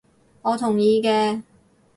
[0.41, 1.43] 我同意嘅